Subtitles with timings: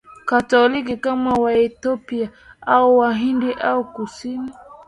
[0.25, 2.29] Katoliki kama Waethiopia
[2.61, 4.51] au Wahindi wa Kusini